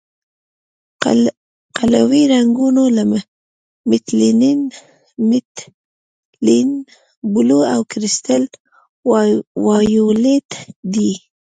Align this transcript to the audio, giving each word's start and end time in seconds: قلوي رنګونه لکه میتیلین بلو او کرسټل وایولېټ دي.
قلوي 1.81 2.23
رنګونه 2.33 2.83
لکه 2.97 3.19
میتیلین 3.89 6.69
بلو 7.33 7.59
او 7.73 7.81
کرسټل 7.91 8.43
وایولېټ 9.65 10.49
دي. 10.93 11.11